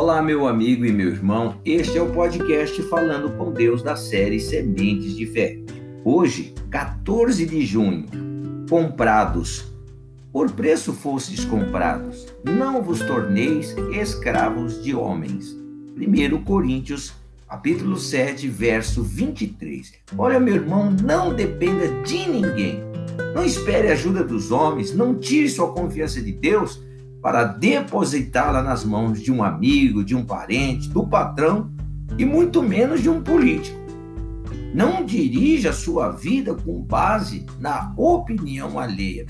Olá, 0.00 0.22
meu 0.22 0.46
amigo 0.46 0.86
e 0.86 0.92
meu 0.92 1.08
irmão. 1.08 1.56
Este 1.64 1.98
é 1.98 2.00
o 2.00 2.12
podcast 2.12 2.80
Falando 2.84 3.36
com 3.36 3.52
Deus 3.52 3.82
da 3.82 3.96
série 3.96 4.38
Sementes 4.38 5.16
de 5.16 5.26
Fé. 5.26 5.58
Hoje, 6.04 6.54
14 6.70 7.44
de 7.44 7.66
junho. 7.66 8.06
Comprados. 8.70 9.64
Por 10.32 10.52
preço 10.52 10.92
fostes 10.92 11.44
comprados. 11.44 12.28
Não 12.44 12.80
vos 12.80 13.00
torneis 13.00 13.74
escravos 13.92 14.80
de 14.84 14.94
homens. 14.94 15.56
1 15.96 16.44
Coríntios, 16.44 17.12
capítulo 17.48 17.96
7, 17.96 18.46
verso 18.46 19.02
23. 19.02 19.94
Olha, 20.16 20.38
meu 20.38 20.54
irmão, 20.54 20.94
não 21.02 21.34
dependa 21.34 21.88
de 22.04 22.28
ninguém. 22.28 22.84
Não 23.34 23.44
espere 23.44 23.88
a 23.88 23.94
ajuda 23.94 24.22
dos 24.22 24.52
homens, 24.52 24.94
não 24.94 25.16
tire 25.16 25.48
sua 25.48 25.72
confiança 25.72 26.22
de 26.22 26.30
Deus 26.30 26.86
para 27.22 27.44
depositá-la 27.44 28.62
nas 28.62 28.84
mãos 28.84 29.20
de 29.20 29.32
um 29.32 29.42
amigo, 29.42 30.04
de 30.04 30.14
um 30.14 30.24
parente, 30.24 30.88
do 30.88 31.06
patrão 31.06 31.70
e 32.16 32.24
muito 32.24 32.62
menos 32.62 33.02
de 33.02 33.08
um 33.08 33.22
político. 33.22 33.78
Não 34.74 35.04
dirija 35.04 35.72
sua 35.72 36.10
vida 36.10 36.54
com 36.54 36.80
base 36.80 37.44
na 37.58 37.92
opinião 37.96 38.78
alheia. 38.78 39.26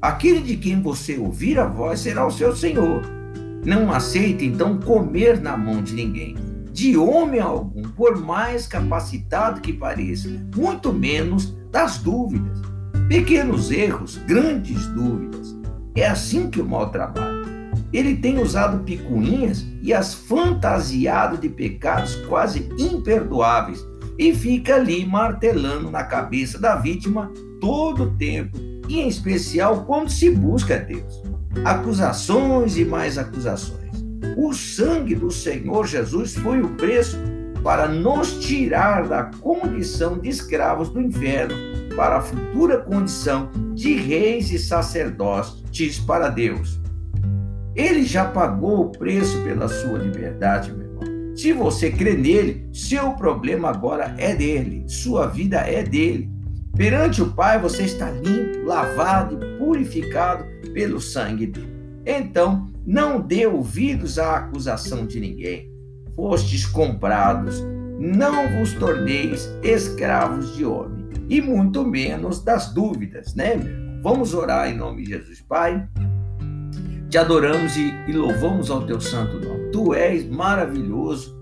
Aquele 0.00 0.40
de 0.40 0.56
quem 0.56 0.80
você 0.80 1.18
ouvir 1.18 1.58
a 1.58 1.66
voz 1.66 2.00
será 2.00 2.26
o 2.26 2.30
seu 2.30 2.54
Senhor. 2.54 3.02
Não 3.64 3.90
aceite 3.90 4.44
então 4.44 4.78
comer 4.78 5.40
na 5.40 5.56
mão 5.56 5.82
de 5.82 5.94
ninguém, 5.94 6.36
de 6.72 6.96
homem 6.96 7.40
algum, 7.40 7.82
por 7.82 8.20
mais 8.20 8.66
capacitado 8.66 9.60
que 9.60 9.72
pareça, 9.72 10.28
muito 10.54 10.92
menos 10.92 11.56
das 11.70 11.98
dúvidas. 11.98 12.58
Pequenos 13.08 13.70
erros, 13.70 14.18
grandes 14.26 14.86
dúvidas. 14.88 15.56
É 15.94 16.06
assim 16.06 16.50
que 16.50 16.60
o 16.60 16.64
mal 16.64 16.90
trabalha. 16.90 17.44
Ele 17.92 18.16
tem 18.16 18.40
usado 18.40 18.82
picuinhas 18.82 19.64
e 19.80 19.92
as 19.92 20.12
fantasiado 20.14 21.38
de 21.38 21.48
pecados 21.48 22.16
quase 22.26 22.68
imperdoáveis 22.78 23.84
e 24.18 24.34
fica 24.34 24.76
ali 24.76 25.06
martelando 25.06 25.90
na 25.90 26.04
cabeça 26.04 26.58
da 26.58 26.76
vítima 26.76 27.30
todo 27.60 28.04
o 28.04 28.10
tempo, 28.10 28.58
e 28.88 29.00
em 29.00 29.08
especial 29.08 29.84
quando 29.84 30.10
se 30.10 30.30
busca 30.30 30.78
Deus. 30.78 31.22
Acusações 31.64 32.76
e 32.76 32.84
mais 32.84 33.16
acusações. 33.16 33.90
O 34.36 34.52
sangue 34.52 35.14
do 35.14 35.30
Senhor 35.30 35.86
Jesus 35.86 36.34
foi 36.34 36.60
o 36.60 36.70
preço 36.70 37.16
para 37.64 37.88
nos 37.88 38.44
tirar 38.44 39.08
da 39.08 39.24
condição 39.40 40.18
de 40.18 40.28
escravos 40.28 40.90
do 40.90 41.00
inferno 41.00 41.54
para 41.96 42.18
a 42.18 42.20
futura 42.20 42.78
condição 42.78 43.50
de 43.72 43.94
reis 43.94 44.52
e 44.52 44.58
sacerdotes 44.58 45.98
para 46.00 46.28
Deus. 46.28 46.78
Ele 47.74 48.04
já 48.04 48.26
pagou 48.26 48.82
o 48.82 48.90
preço 48.90 49.42
pela 49.42 49.66
sua 49.66 49.98
liberdade, 49.98 50.72
meu 50.72 50.86
irmão. 50.86 51.34
Se 51.34 51.52
você 51.52 51.90
crê 51.90 52.14
nele, 52.14 52.68
seu 52.72 53.12
problema 53.14 53.70
agora 53.70 54.14
é 54.18 54.34
dele, 54.34 54.84
sua 54.86 55.26
vida 55.26 55.58
é 55.58 55.82
dele. 55.82 56.30
Perante 56.76 57.22
o 57.22 57.32
Pai, 57.32 57.58
você 57.58 57.84
está 57.84 58.10
limpo, 58.10 58.66
lavado 58.66 59.42
e 59.42 59.58
purificado 59.58 60.44
pelo 60.74 61.00
sangue 61.00 61.46
dele. 61.46 61.74
Então, 62.04 62.70
não 62.86 63.20
dê 63.20 63.46
ouvidos 63.46 64.18
à 64.18 64.36
acusação 64.36 65.06
de 65.06 65.18
ninguém. 65.18 65.73
Fostes 66.16 66.66
comprados, 66.66 67.62
não 67.98 68.58
vos 68.58 68.72
torneis 68.74 69.48
escravos 69.62 70.54
de 70.56 70.64
homem 70.64 71.04
e 71.28 71.40
muito 71.40 71.84
menos 71.84 72.42
das 72.42 72.72
dúvidas, 72.72 73.34
né? 73.34 73.56
Vamos 74.02 74.34
orar 74.34 74.68
em 74.68 74.76
nome 74.76 75.02
de 75.02 75.10
Jesus, 75.10 75.40
Pai. 75.40 75.88
Te 77.08 77.18
adoramos 77.18 77.76
e, 77.76 77.92
e 78.08 78.12
louvamos 78.12 78.70
ao 78.70 78.84
teu 78.84 79.00
santo 79.00 79.40
nome. 79.40 79.70
Tu 79.70 79.94
és 79.94 80.28
maravilhoso 80.28 81.34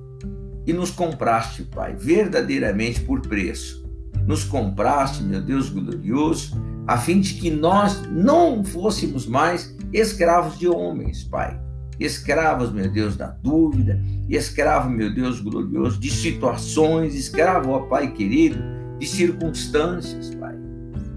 e 0.66 0.72
nos 0.72 0.91
compraste, 0.91 1.65
Pai, 1.65 1.97
verdadeiramente 1.97 3.00
por 3.00 3.21
preço. 3.21 3.83
Nos 4.27 4.44
compraste, 4.44 5.22
meu 5.22 5.43
Deus 5.43 5.71
glorioso, 5.71 6.56
a 6.87 6.97
fim 6.97 7.21
de 7.21 7.34
que 7.34 7.50
nós 7.50 8.03
não 8.10 8.62
fôssemos 8.62 9.27
mais 9.27 9.77
escravos 9.93 10.59
de 10.59 10.69
homens, 10.69 11.25
Pai. 11.25 11.60
Escravos, 12.00 12.72
meu 12.72 12.91
Deus, 12.91 13.16
da 13.16 13.28
dúvida, 13.28 14.00
escravo, 14.28 14.91
meu 14.91 15.12
Deus 15.14 15.41
glorioso, 15.41 16.00
de 16.00 16.10
situações, 16.10 17.14
escravo, 17.14 17.70
ó 17.70 17.80
Pai 17.80 18.12
querido, 18.12 18.58
de 18.98 19.06
circunstâncias, 19.06 20.34
Pai. 20.34 20.56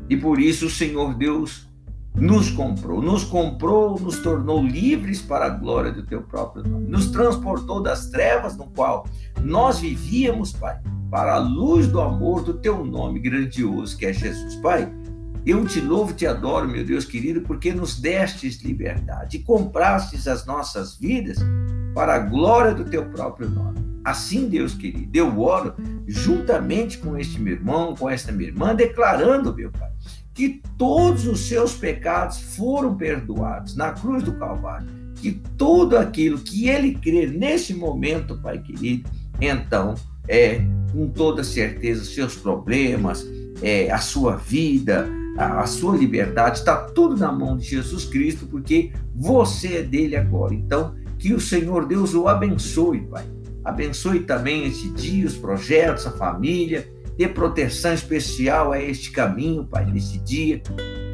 E 0.10 0.16
por 0.16 0.40
isso 0.40 0.68
o 0.68 0.70
Senhor 0.70 1.16
Deus 1.16 1.68
nos 2.16 2.50
comprou, 2.50 3.02
nos 3.02 3.24
comprou, 3.24 4.00
nos 4.00 4.20
tornou 4.20 4.64
livres 4.64 5.22
para 5.22 5.48
a 5.48 5.50
glória 5.50 5.92
do 5.92 6.04
teu 6.04 6.22
próprio 6.22 6.64
nome, 6.64 6.88
nos 6.88 7.12
transportou 7.12 7.82
das 7.82 8.10
trevas 8.10 8.56
no 8.56 8.68
qual 8.68 9.06
nós 9.44 9.80
vivíamos, 9.80 10.54
Pai, 10.54 10.80
para 11.12 11.36
a 11.36 11.40
luz 11.40 11.88
do 11.88 12.00
amor 12.00 12.44
do 12.44 12.54
teu 12.54 12.86
nome 12.86 13.20
grandioso 13.20 13.98
que 13.98 14.06
é 14.06 14.14
Jesus, 14.14 14.56
Pai. 14.56 14.92
Eu 15.46 15.64
te 15.64 15.80
louvo 15.80 16.12
e 16.12 16.16
te 16.16 16.26
adoro, 16.26 16.68
meu 16.68 16.84
Deus 16.84 17.06
querido, 17.06 17.42
porque 17.42 17.72
nos 17.72 18.00
destes 18.00 18.64
liberdade 18.64 19.38
e 19.38 19.44
comprastes 19.44 20.28
as 20.28 20.44
nossas 20.44 20.98
vidas 20.98 21.38
para 21.94 22.16
a 22.16 22.20
glória 22.20 22.74
do 22.74 22.84
teu 22.84 23.06
próprio 23.06 23.48
nome. 23.48 23.78
Assim, 24.04 24.50
Deus 24.50 24.74
querido, 24.74 25.16
eu 25.16 25.40
oro 25.40 25.76
juntamente 26.08 26.98
com 26.98 27.16
este 27.16 27.40
meu 27.40 27.54
irmão, 27.54 27.96
com 27.96 28.10
esta 28.10 28.32
minha 28.32 28.50
irmã, 28.50 28.74
declarando, 28.74 29.54
meu 29.54 29.72
Pai, 29.72 29.92
que 30.34 30.64
todos 30.80 31.28
os 31.28 31.48
seus 31.48 31.76
pecados 31.76 32.40
foram 32.56 32.96
perdoados 32.96 33.76
na 33.76 33.92
cruz 33.92 34.24
do 34.24 34.34
Calvário, 34.34 34.88
que 35.16 35.32
tudo 35.58 35.96
aquilo 35.96 36.40
que 36.40 36.70
ele 36.70 36.96
crer 36.96 37.32
nesse 37.32 37.74
momento, 37.74 38.42
Pai 38.42 38.58
querido, 38.58 39.08
então 39.40 39.94
é 40.28 40.60
com 40.92 41.08
toda 41.08 41.44
certeza 41.44 42.04
seus 42.04 42.36
problemas, 42.36 43.26
é, 43.62 43.92
a 43.92 44.00
sua 44.00 44.36
vida, 44.38 45.08
a 45.38 45.66
sua 45.66 45.98
liberdade, 45.98 46.60
está 46.60 46.76
tudo 46.76 47.18
na 47.18 47.32
mão 47.32 47.58
de 47.58 47.66
Jesus 47.66 48.06
Cristo, 48.06 48.46
porque 48.46 48.92
você 49.14 49.78
é 49.78 49.84
dele 49.84 50.16
agora. 50.16 50.54
Então, 50.54 50.96
que 51.18 51.34
o 51.34 51.40
Senhor 51.40 51.86
Deus 51.86 52.14
o 52.14 52.28
abençoe, 52.28 53.02
Pai 53.02 53.26
Abençoe 53.66 54.20
também 54.20 54.68
este 54.68 54.90
dia, 54.90 55.26
os 55.26 55.36
projetos, 55.36 56.06
a 56.06 56.12
família. 56.12 56.88
Dê 57.18 57.28
proteção 57.28 57.94
especial 57.94 58.72
a 58.72 58.80
este 58.80 59.10
caminho, 59.12 59.66
Pai, 59.66 59.92
neste 59.92 60.20
dia. 60.20 60.62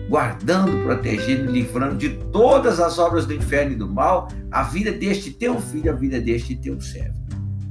Guardando, 0.10 0.84
protegendo 0.84 1.50
e 1.50 1.54
livrando 1.54 1.96
de 1.96 2.10
todas 2.34 2.82
as 2.82 3.00
obras 3.00 3.26
do 3.26 3.34
inferno 3.34 3.72
e 3.72 3.76
do 3.76 3.88
mal, 3.88 4.28
a 4.52 4.64
vida 4.64 4.92
deste 4.92 5.32
teu 5.32 5.62
filho, 5.62 5.90
a 5.90 5.96
vida 5.96 6.20
deste 6.20 6.54
teu 6.58 6.80
servo. 6.82 7.16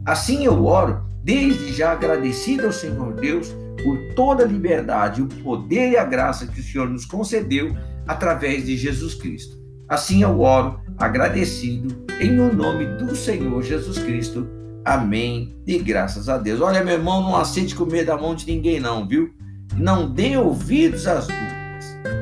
Assim 0.06 0.46
eu 0.46 0.64
oro, 0.64 1.02
desde 1.22 1.74
já 1.74 1.92
agradecido 1.92 2.64
ao 2.64 2.72
Senhor 2.72 3.12
Deus 3.12 3.54
por 3.82 3.98
toda 4.14 4.44
a 4.44 4.46
liberdade, 4.46 5.22
o 5.22 5.26
poder 5.26 5.90
e 5.90 5.96
a 5.96 6.04
graça 6.04 6.46
que 6.46 6.60
o 6.60 6.62
Senhor 6.62 6.88
nos 6.88 7.04
concedeu 7.04 7.76
através 8.06 8.66
de 8.66 8.76
Jesus 8.76 9.14
Cristo. 9.14 9.56
Assim 9.88 10.22
eu 10.22 10.40
oro, 10.40 10.80
agradecido, 10.96 12.04
em 12.20 12.38
o 12.38 12.54
nome 12.54 12.86
do 12.96 13.16
Senhor 13.16 13.62
Jesus 13.62 13.98
Cristo. 13.98 14.46
Amém. 14.84 15.56
E 15.66 15.78
graças 15.78 16.28
a 16.28 16.38
Deus. 16.38 16.60
Olha, 16.60 16.84
meu 16.84 16.94
irmão, 16.94 17.22
não 17.22 17.36
aceite 17.36 17.74
comer 17.74 18.04
da 18.04 18.16
mão 18.16 18.34
de 18.34 18.46
ninguém, 18.46 18.80
não, 18.80 19.06
viu? 19.06 19.34
Não 19.76 20.10
dê 20.10 20.36
ouvidos 20.36 21.06
às 21.06 21.26
dúvidas. 21.26 21.50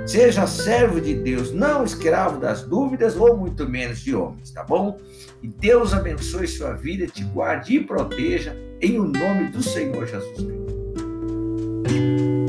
Seja 0.07 0.47
servo 0.47 1.01
de 1.01 1.15
Deus, 1.15 1.53
não 1.53 1.85
escravo 1.85 2.41
das 2.41 2.63
dúvidas 2.63 3.17
ou 3.17 3.37
muito 3.37 3.69
menos 3.69 4.01
de 4.01 4.15
homens, 4.15 4.51
tá 4.51 4.65
bom? 4.65 4.99
E 5.43 5.49
Deus 5.49 5.93
abençoe 5.93 6.47
sua 6.47 6.73
vida, 6.73 7.07
te 7.07 7.23
guarde 7.25 7.77
e 7.77 7.85
proteja 7.85 8.57
em 8.81 8.99
o 8.99 9.05
nome 9.05 9.51
do 9.51 9.63
Senhor 9.63 10.07
Jesus 10.07 10.37
Cristo. 10.37 10.78
thank 11.89 12.01
you 12.01 12.48